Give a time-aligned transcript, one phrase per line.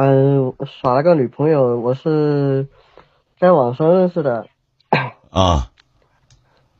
[0.00, 2.68] 嗯，耍了个女朋友，我是
[3.36, 4.46] 在网上认识的。
[5.30, 5.72] 啊，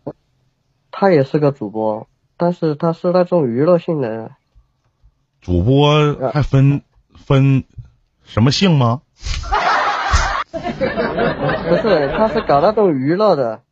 [0.92, 4.30] 她也是个主播，但是她是那种娱乐性的。
[5.40, 6.82] 主播还分
[7.16, 7.64] 分
[8.22, 9.02] 什么性吗？
[10.52, 13.62] 不是，他是搞那种娱乐的。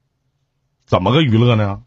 [0.86, 1.84] 怎么个娱乐呢？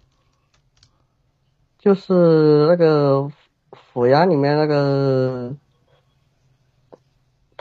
[1.78, 3.30] 就是那个
[3.70, 5.54] 虎牙里面那个。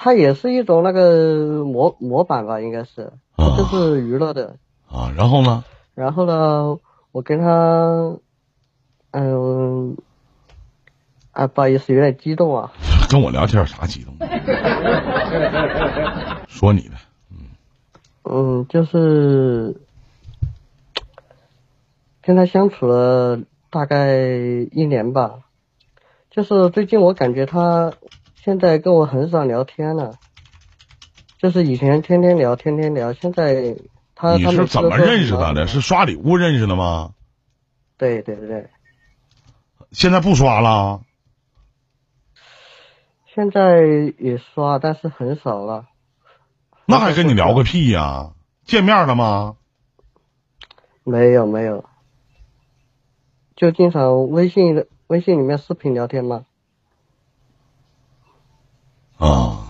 [0.01, 4.55] 它也是一种那个模模板吧，应该是，就是娱乐的
[4.89, 5.13] 啊。
[5.17, 5.65] 然后呢？
[5.97, 6.79] 然后呢？
[7.11, 8.17] 我跟他，
[9.11, 9.97] 嗯，
[11.33, 12.71] 啊，不好意思，有点激动啊。
[13.11, 14.15] 跟我聊天有啥激动？
[16.47, 16.95] 说你的，
[17.33, 17.49] 嗯。
[18.23, 19.75] 嗯，就是
[22.23, 24.15] 跟他相处了大概
[24.71, 25.41] 一年吧，
[26.31, 27.93] 就是最近我感觉他。
[28.49, 30.15] 现在跟我很少聊天了，
[31.37, 33.13] 就是以前天天聊，天天聊。
[33.13, 33.77] 现在
[34.15, 35.67] 他你是怎么认识他的？
[35.67, 37.13] 是刷礼物认识的吗？
[37.99, 38.71] 对对对。
[39.91, 41.03] 现在不刷了。
[43.35, 43.83] 现在
[44.19, 45.85] 也刷，但是很少了。
[46.87, 48.33] 那还跟你聊个屁呀？
[48.65, 49.57] 见面了吗？
[51.05, 51.85] 没有没有，
[53.57, 56.47] 就经常微信微信里面视频聊天嘛。
[59.19, 59.69] 啊，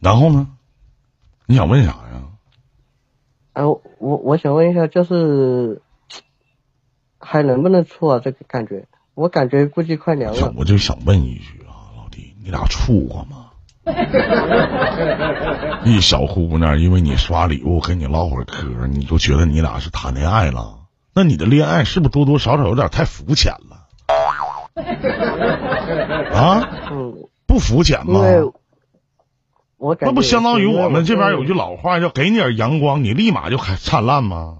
[0.00, 0.48] 然后呢？
[1.46, 2.22] 你想问啥呀？
[3.54, 5.80] 哎，我我想问一下，就是
[7.18, 8.20] 还能不能处啊？
[8.22, 10.52] 这个感觉，我感觉估计快凉了。
[10.56, 13.46] 我就想问一句啊，老弟，你俩处过吗？
[15.86, 20.80] 一小姑娘，因为你刷礼物跟你唠会儿嗑，你就觉得你俩是谈恋爱了？
[21.14, 23.86] 那你的恋爱是不是多多少少有点太肤浅了？
[26.36, 26.87] 啊？
[27.48, 27.54] 嗯。
[27.54, 28.20] 不肤浅吗？
[29.78, 34.58] 我那不相当于我们这边有句老话叫“给你点阳光，你立马就开灿烂”吗？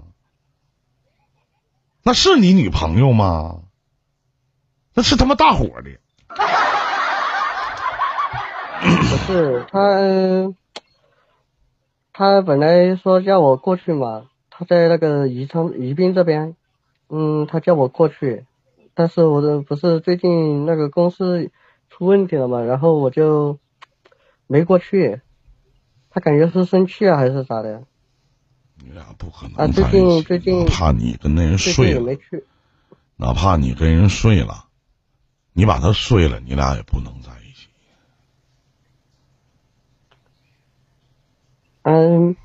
[2.04, 3.62] 那是你女朋友吗？
[4.94, 5.98] 那是他妈大伙的。
[8.78, 9.80] 不是他，
[12.12, 16.54] 他本来说叫我过去嘛，他在那个宜昌宜宾这边，
[17.10, 18.46] 嗯，他叫我过去，
[18.94, 21.50] 但是我的不是最近那个公司。
[21.90, 23.58] 出问题了嘛，然后我就
[24.46, 25.20] 没过去，
[26.10, 27.84] 他感觉是生气啊还是咋的？
[28.80, 29.66] 你俩不可能啊！
[29.72, 32.44] 最近最近怕你跟那人睡了，没去。
[33.16, 34.66] 哪怕你跟人睡了，
[35.52, 37.66] 你把他睡了，你俩也不能在一起。
[41.82, 42.36] 嗯，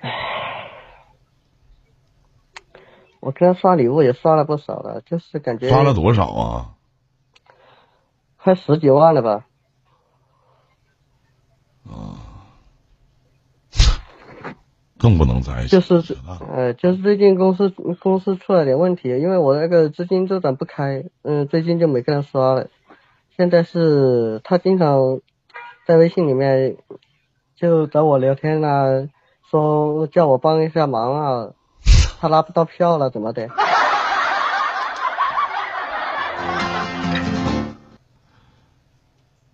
[0.00, 0.70] 唉，
[3.18, 6.77] 我跟他刷礼物也刷了不少了，就是感觉刷了多少啊？
[8.42, 9.46] 快十几万了吧？
[11.86, 12.16] 啊，
[14.98, 15.70] 更不能在一起。
[15.70, 16.16] 就是
[16.52, 22.68] 呃，就是最近公司公司出了点问题，因为我那个资金周转不开，嗯，最近就没跟他刷了。
[23.36, 25.20] 现在是他经常
[25.86, 26.76] 在微信里面
[27.56, 29.08] 就找我聊天啊，
[29.50, 31.50] 说叫我帮一下忙啊，
[32.20, 33.48] 他拉不到票了怎么的？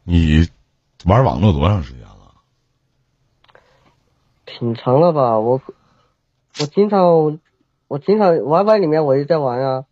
[0.04, 0.48] 你
[1.04, 2.34] 玩网络多长时间了？
[4.47, 5.60] 挺长了吧，我
[6.60, 7.41] 我经常
[7.88, 9.84] 我经常 YY 里面我也在玩啊。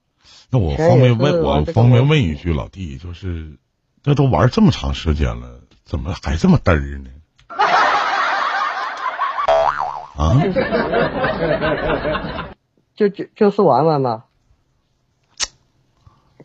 [0.50, 3.58] 那我方便问，我方便问一句，老弟，就是
[4.04, 7.10] 那都玩这么长时间了，怎么还这么嘚儿呢？
[10.16, 10.36] 啊？
[12.94, 14.24] 就就就是玩玩嘛，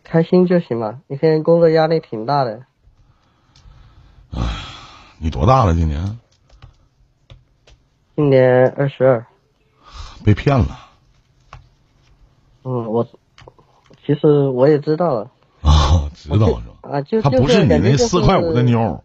[0.02, 1.02] 开心就行嘛。
[1.06, 2.64] 一天工作压力挺大的。
[5.18, 5.74] 哎，你多大了？
[5.74, 6.18] 今年？
[8.14, 9.26] 今年二十二。
[10.24, 10.66] 被骗了。
[12.64, 13.06] 嗯，我
[14.04, 15.30] 其实我也知道了。
[15.62, 16.62] 啊，知道是吧？
[16.82, 19.02] 啊，就他不是你那四块五的妞。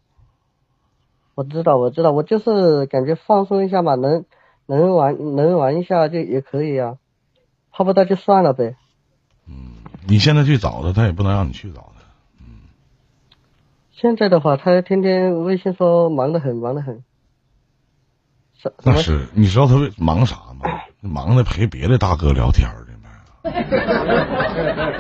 [1.35, 4.25] 我知道，我知道，我就是感觉放松一下嘛，能
[4.67, 6.97] 能玩能玩一下就也可以啊，
[7.71, 8.75] 泡不到就算了呗。
[9.47, 9.77] 嗯，
[10.07, 11.92] 你现在去找他，他也不能让你去找。
[13.95, 17.03] 现在的话，他天天微信说忙得很，忙得很。
[18.83, 20.65] 那是你知道他忙啥吗？
[21.01, 22.67] 忙的陪别的大哥聊天
[23.03, 23.09] 呢，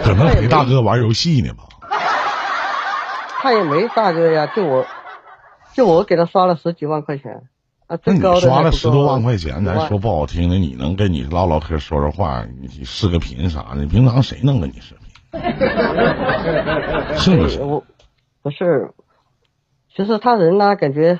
[0.03, 1.63] 可能陪大哥玩游戏呢吧。
[3.41, 4.85] 他也没大哥呀，就我，
[5.73, 7.43] 就我给他刷了十几万块钱
[7.87, 15.41] 啊，最高的刷了十多万块钱，咱说不好听的，你能跟你唠唠嗑、说说话，你视个频啥的，平常谁能跟你视频？
[17.17, 17.61] 是不是？
[17.61, 17.83] 我。
[18.43, 18.93] 不是，
[19.95, 21.19] 其实他人呢，感觉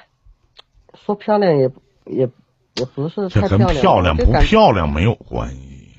[0.94, 1.72] 说漂亮也
[2.06, 2.30] 也
[2.76, 5.96] 也不是太这跟漂亮不漂亮没有关系。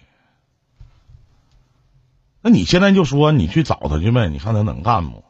[2.42, 5.24] 那你现在就说你去找他去呗，你看他能干不？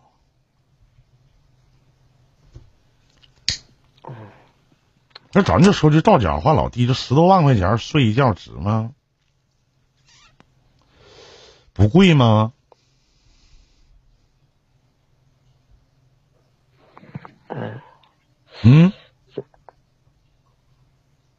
[5.32, 8.90] 那咱就说句到讲话，老弟，这十多万块钱睡一觉值吗？
[11.72, 12.52] 不贵吗？
[18.62, 18.92] 嗯，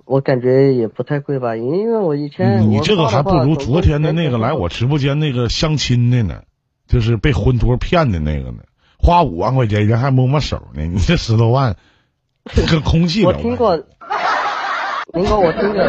[0.06, 6.44] 我感觉也不太贵吧，因为我以前你这个还不如昨天的那个来我直播间那个相亲的呢，
[6.88, 8.64] 就是被婚托骗的那个呢，
[8.98, 11.76] 花五万块钱人还摸摸手呢，你这十多万。
[12.70, 13.26] 跟空气。
[13.26, 13.76] 我听过，
[15.14, 15.82] 明哥，我听过，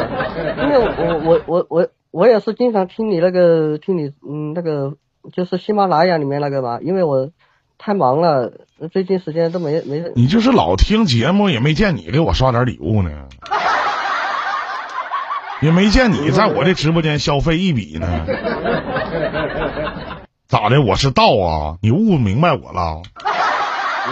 [0.64, 4.96] 因为我我我我我也是经常听你那个听你嗯那个
[5.34, 7.30] 就是喜马拉雅里面那个吧，因为我
[7.78, 8.52] 太忙了，
[8.92, 10.02] 最近时间都没没。
[10.14, 13.10] 你就是老听节目，也没见你给我刷点礼物呢，
[15.60, 18.26] 也没见你在我这直播间消费一笔呢。
[20.48, 20.80] 咋的？
[20.82, 21.76] 我是道啊？
[21.80, 23.02] 你误明白我了？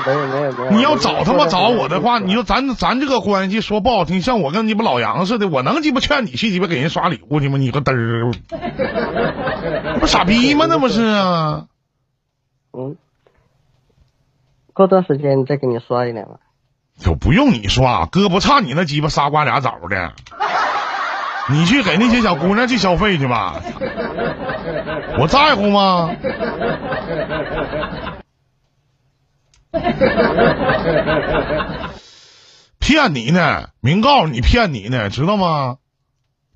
[0.06, 0.70] 没有没有没有。
[0.72, 7.58] 你要找他妈找我的话，你说咱咱这个关系说不好听，像我跟鸡巴老杨似的，我能鸡巴劝你去鸡巴给人刷礼物去吗？
[7.58, 8.30] 你个嘚儿，
[10.00, 10.66] 不傻逼吗？
[10.68, 11.66] 那不是啊。
[12.72, 12.96] 嗯。
[14.74, 16.40] 过段时间再给你刷一点吧。
[16.98, 20.12] 就不用你刷，哥不差你那鸡巴仨瓜俩枣的。
[21.50, 23.60] 你去给那些小姑娘去消费去吧。
[25.18, 26.10] 我在乎吗？
[32.78, 35.78] 骗你呢，明告诉你骗你呢，知道吗？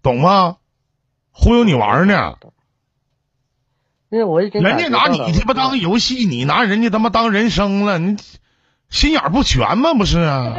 [0.03, 0.57] 懂吗？
[1.33, 2.37] 忽悠你玩呢。
[4.11, 8.17] 因为我已经人家拿你他妈当游戏，你拿人家他妈当人生了，你
[8.89, 9.93] 心眼不全吗？
[9.95, 10.55] 不是啊？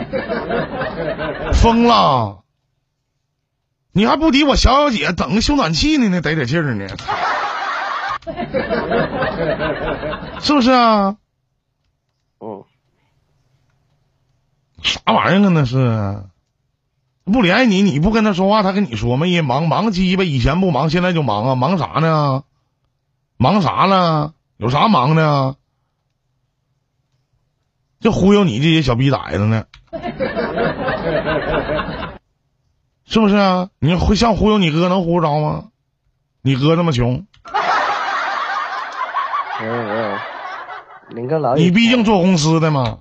[1.53, 2.43] 疯了！
[3.91, 6.87] 你还不抵我小小姐等个修暖气呢呢，得点劲儿呢，
[10.41, 11.17] 是不是啊？
[12.39, 12.63] 嗯，
[14.83, 15.49] 啥玩意儿啊？
[15.51, 16.23] 那是
[17.25, 19.41] 不联系你，你不跟他说话，他跟你说没？
[19.41, 21.55] 忙忙鸡巴，以前不忙，现在就忙啊？
[21.55, 22.43] 忙啥呢？
[23.41, 24.33] 忙啥呢？
[24.57, 25.55] 有啥忙的？
[28.01, 29.63] 就忽悠你这些小逼崽子呢？
[33.05, 33.69] 是不是啊？
[33.79, 35.67] 你会像忽悠你哥能忽悠着吗？
[36.41, 37.25] 你哥那么穷。
[41.55, 42.97] 你毕竟做公司的嘛，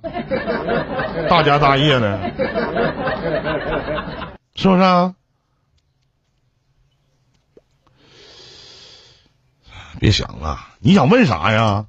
[1.29, 2.31] 大家大业的，
[4.55, 5.13] 是不是啊？
[9.99, 11.85] 别想了，你想问啥呀？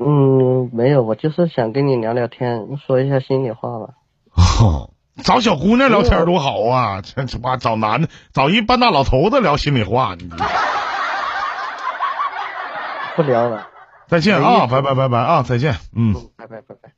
[0.00, 3.94] 嗯，没有，我就是想跟你聊聊天，说一下心里话吧。
[4.60, 4.90] 哦
[5.24, 7.02] 找小姑娘聊天多好啊！
[7.02, 10.30] 这这妈找男的，找一半大老头子聊心里话，你
[13.16, 13.66] 不聊了。
[14.06, 14.68] 再见啊！
[14.68, 15.42] 拜拜拜拜啊！
[15.42, 16.92] 再见，嗯，拜拜拜拜。